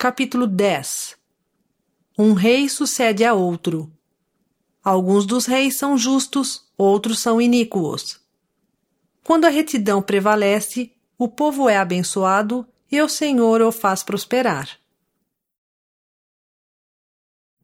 [0.00, 1.16] Capítulo 10
[2.16, 3.90] Um rei sucede a outro.
[4.80, 8.20] Alguns dos reis são justos, outros são iníquos.
[9.24, 14.78] Quando a retidão prevalece, o povo é abençoado e o Senhor o faz prosperar.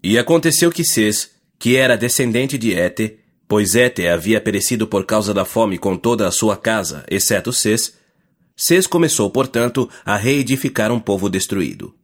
[0.00, 3.18] E aconteceu que Cês, que era descendente de Ete,
[3.48, 7.98] pois Ete havia perecido por causa da fome com toda a sua casa, exceto Cês,
[8.56, 11.98] Cês começou, portanto, a reedificar um povo destruído.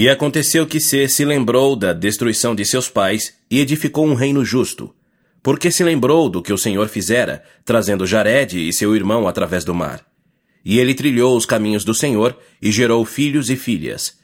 [0.00, 4.44] E aconteceu que Cê se lembrou da destruição de seus pais e edificou um reino
[4.44, 4.94] justo,
[5.42, 9.74] porque se lembrou do que o Senhor fizera, trazendo Jared e seu irmão através do
[9.74, 10.06] mar.
[10.64, 14.16] E ele trilhou os caminhos do Senhor e gerou filhos e filhas.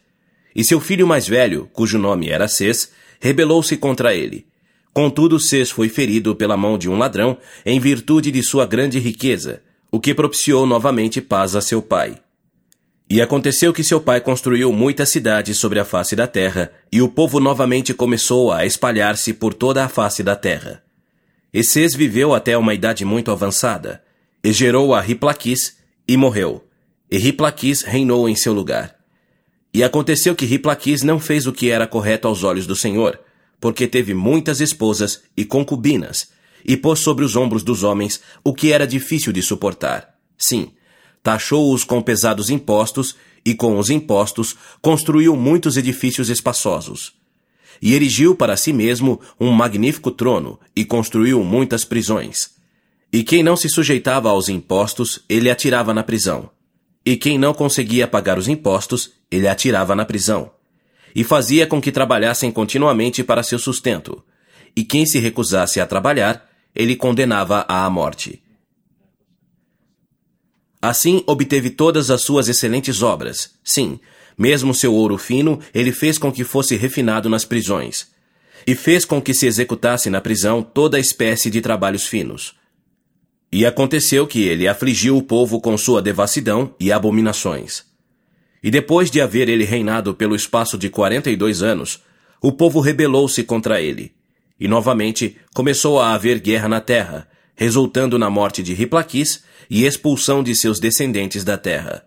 [0.55, 4.47] E seu filho mais velho, cujo nome era Cês, rebelou-se contra ele.
[4.93, 7.37] Contudo, Cês foi ferido pela mão de um ladrão
[7.67, 12.20] em virtude de sua grande riqueza, o que propiciou novamente paz a seu pai.
[13.09, 17.09] E aconteceu que seu pai construiu muitas cidades sobre a face da terra, e o
[17.09, 20.83] povo novamente começou a espalhar-se por toda a face da terra.
[21.53, 24.03] Esses viveu até uma idade muito avançada,
[24.43, 25.77] e gerou a Riplaquis,
[26.09, 26.65] e morreu.
[27.11, 28.97] E Riplaquis reinou em seu lugar.
[29.73, 33.21] E aconteceu que Riplaquis não fez o que era correto aos olhos do Senhor,
[33.61, 36.28] porque teve muitas esposas e concubinas,
[36.65, 40.15] e pôs sobre os ombros dos homens o que era difícil de suportar.
[40.39, 40.73] Sim,
[41.25, 47.12] taxou-os com pesados impostos, e com os impostos construiu muitos edifícios espaçosos.
[47.81, 52.50] E erigiu para si mesmo um magnífico trono, e construiu muitas prisões.
[53.11, 56.50] E quem não se sujeitava aos impostos, ele atirava na prisão.
[57.06, 60.50] E quem não conseguia pagar os impostos, ele atirava na prisão.
[61.14, 64.22] E fazia com que trabalhassem continuamente para seu sustento.
[64.77, 68.44] E quem se recusasse a trabalhar, ele condenava à morte.
[70.85, 73.55] Assim obteve todas as suas excelentes obras.
[73.65, 73.99] Sim,
[74.37, 78.09] mesmo seu ouro fino, ele fez com que fosse refinado nas prisões.
[78.67, 82.55] E fez com que se executasse na prisão toda espécie de trabalhos finos.
[83.50, 87.84] E aconteceu que ele afligiu o povo com sua devassidão e abominações.
[88.62, 92.03] E depois de haver ele reinado pelo espaço de quarenta e dois anos,
[92.43, 94.12] o povo rebelou-se contra ele.
[94.61, 100.42] E novamente começou a haver guerra na terra, resultando na morte de Riplaquis e expulsão
[100.42, 102.04] de seus descendentes da terra.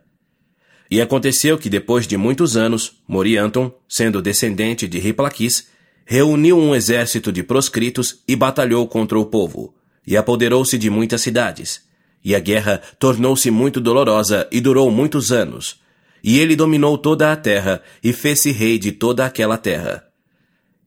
[0.90, 5.68] E aconteceu que depois de muitos anos, Morianton, sendo descendente de Riplaquis,
[6.06, 9.76] reuniu um exército de proscritos e batalhou contra o povo,
[10.06, 11.82] e apoderou-se de muitas cidades.
[12.24, 15.82] E a guerra tornou-se muito dolorosa e durou muitos anos.
[16.24, 20.06] E ele dominou toda a terra e fez-se rei de toda aquela terra.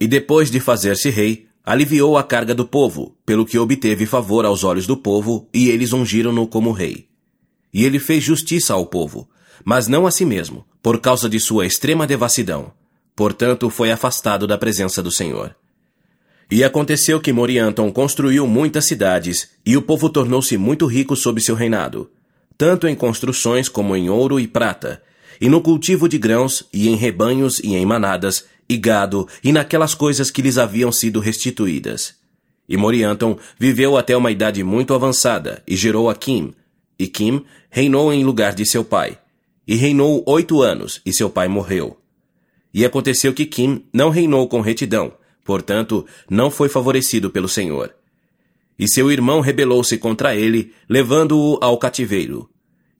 [0.00, 4.64] E depois de fazer-se rei, aliviou a carga do povo, pelo que obteve favor aos
[4.64, 7.06] olhos do povo, e eles ungiram-no como rei.
[7.72, 9.30] E ele fez justiça ao povo,
[9.64, 12.72] mas não a si mesmo, por causa de sua extrema devassidão.
[13.14, 15.54] Portanto, foi afastado da presença do Senhor.
[16.50, 21.54] E aconteceu que Morianton construiu muitas cidades, e o povo tornou-se muito rico sob seu
[21.54, 22.10] reinado,
[22.58, 25.00] tanto em construções como em ouro e prata,
[25.40, 29.96] e no cultivo de grãos, e em rebanhos e em manadas, e gado, e naquelas
[29.96, 32.14] coisas que lhes haviam sido restituídas.
[32.68, 36.54] E Morianton viveu até uma idade muito avançada, e gerou a Kim.
[36.96, 39.18] E Kim reinou em lugar de seu pai.
[39.66, 41.98] E reinou oito anos, e seu pai morreu.
[42.72, 45.12] E aconteceu que Kim não reinou com retidão,
[45.44, 47.92] portanto, não foi favorecido pelo Senhor.
[48.78, 52.48] E seu irmão rebelou-se contra ele, levando-o ao cativeiro.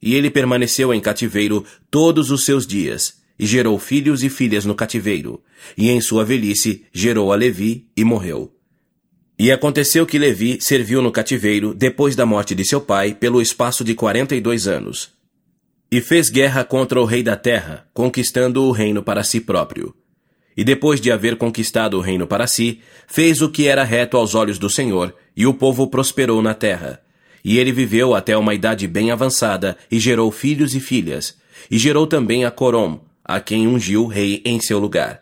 [0.01, 4.75] E ele permaneceu em cativeiro todos os seus dias, e gerou filhos e filhas no
[4.75, 5.41] cativeiro,
[5.75, 8.55] e em sua velhice gerou a Levi e morreu.
[9.37, 13.83] E aconteceu que Levi serviu no cativeiro depois da morte de seu pai pelo espaço
[13.83, 15.09] de quarenta e dois anos.
[15.91, 19.95] E fez guerra contra o rei da terra, conquistando o reino para si próprio.
[20.55, 24.35] E depois de haver conquistado o reino para si, fez o que era reto aos
[24.35, 27.01] olhos do Senhor, e o povo prosperou na terra.
[27.43, 31.35] E ele viveu até uma idade bem avançada, e gerou filhos e filhas,
[31.71, 32.99] e gerou também a Corom,
[33.35, 35.21] a quem ungiu rei em seu lugar.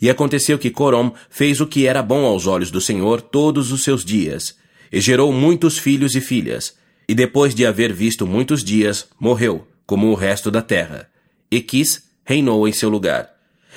[0.00, 3.82] E aconteceu que Corom fez o que era bom aos olhos do Senhor todos os
[3.82, 4.56] seus dias,
[4.92, 6.76] e gerou muitos filhos e filhas,
[7.08, 11.08] e depois de haver visto muitos dias, morreu, como o resto da terra.
[11.50, 13.30] E Quis reinou em seu lugar.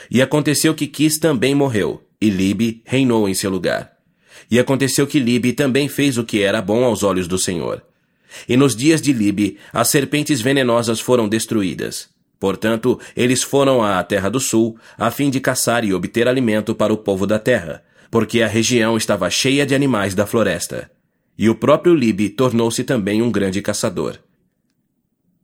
[0.10, 3.92] E aconteceu que Quis também morreu, e Libe reinou em seu lugar.
[4.50, 7.84] E aconteceu que Libe também fez o que era bom aos olhos do Senhor.
[8.48, 12.10] E nos dias de Libe, as serpentes venenosas foram destruídas.
[12.40, 16.94] Portanto, eles foram à terra do sul, a fim de caçar e obter alimento para
[16.94, 20.90] o povo da terra, porque a região estava cheia de animais da floresta.
[21.38, 24.18] E o próprio Libe tornou-se também um grande caçador.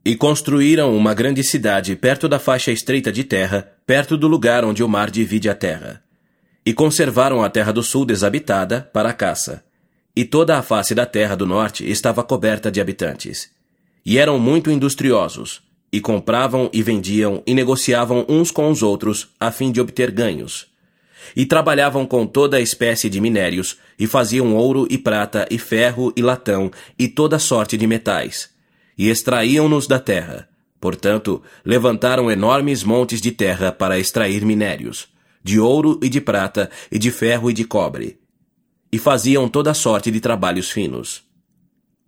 [0.04, 4.82] E construíram uma grande cidade perto da faixa estreita de terra, perto do lugar onde
[4.82, 6.02] o mar divide a terra.
[6.64, 9.64] E conservaram a terra do sul desabitada para a caça.
[10.14, 13.50] E toda a face da terra do norte estava coberta de habitantes.
[14.04, 15.62] E eram muito industriosos,
[15.96, 20.66] e compravam e vendiam e negociavam uns com os outros a fim de obter ganhos.
[21.34, 26.12] E trabalhavam com toda a espécie de minérios, e faziam ouro e prata e ferro
[26.14, 28.54] e latão e toda sorte de metais
[28.98, 30.46] e extraíam-nos da terra.
[30.78, 35.08] Portanto, levantaram enormes montes de terra para extrair minérios,
[35.42, 38.18] de ouro e de prata, e de ferro e de cobre.
[38.92, 41.24] E faziam toda sorte de trabalhos finos.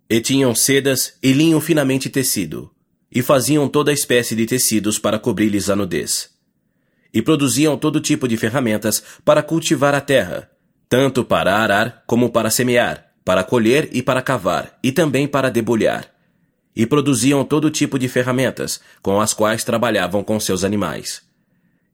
[0.07, 2.71] E tinham sedas e linho finamente tecido,
[3.11, 6.29] e faziam toda espécie de tecidos para cobrir-lhes a nudez.
[7.13, 10.49] E produziam todo tipo de ferramentas para cultivar a terra,
[10.87, 16.19] tanto para arar como para semear, para colher e para cavar, e também para debulhar
[16.79, 21.21] e produziam todo tipo de ferramentas, com as quais trabalhavam com seus animais.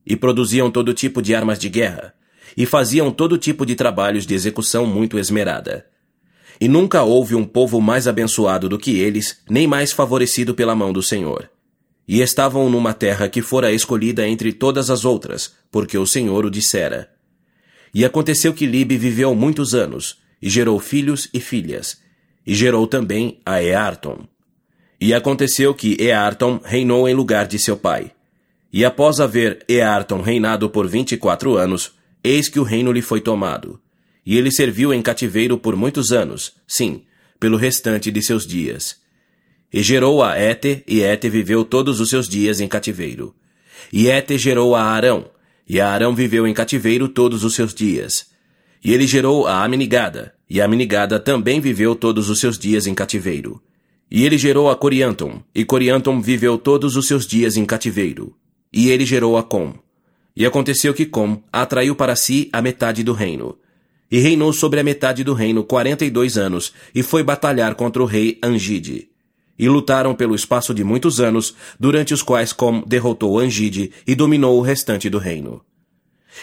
[0.06, 2.14] E produziam todo tipo de armas de guerra,
[2.56, 5.86] e faziam todo tipo de trabalhos de execução muito esmerada.
[6.60, 10.92] E nunca houve um povo mais abençoado do que eles, nem mais favorecido pela mão
[10.92, 11.50] do Senhor.
[12.08, 16.50] E estavam numa terra que fora escolhida entre todas as outras, porque o Senhor o
[16.50, 17.10] dissera.
[17.92, 22.00] E aconteceu que Libe viveu muitos anos, e gerou filhos e filhas,
[22.46, 24.26] e gerou também a Earton.
[25.00, 28.12] E aconteceu que Earton reinou em lugar de seu pai.
[28.72, 31.92] E após haver Earton reinado por vinte e quatro anos,
[32.22, 33.80] eis que o reino lhe foi tomado.
[34.26, 37.04] E ele serviu em cativeiro por muitos anos, sim,
[37.38, 38.96] pelo restante de seus dias.
[39.72, 43.34] E gerou a Ete, e Ete viveu todos os seus dias em cativeiro.
[43.92, 45.30] E Ete gerou a Arão,
[45.68, 48.26] e Arão viveu em cativeiro todos os seus dias.
[48.84, 52.94] E ele gerou a Aminigada, e a Aminigada também viveu todos os seus dias em
[52.94, 53.62] cativeiro.
[54.10, 58.36] E ele gerou a Corianton, e Corianton viveu todos os seus dias em cativeiro.
[58.72, 59.74] E ele gerou a Com.
[60.36, 63.58] E aconteceu que Com atraiu para si a metade do reino.
[64.10, 68.02] E reinou sobre a metade do reino quarenta e dois anos, e foi batalhar contra
[68.02, 69.08] o rei Angide.
[69.58, 74.58] E lutaram pelo espaço de muitos anos, durante os quais Com derrotou Angide e dominou
[74.58, 75.62] o restante do reino.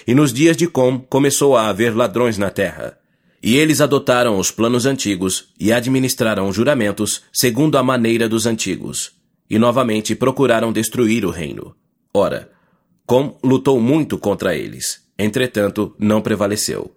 [0.08, 2.98] E nos dias de Com começou a haver ladrões na terra.
[3.42, 9.12] E eles adotaram os planos antigos e administraram juramentos segundo a maneira dos antigos,
[9.50, 11.76] e novamente procuraram destruir o reino.
[12.14, 12.50] Ora,
[13.06, 16.96] Com lutou muito contra eles, entretanto não prevaleceu.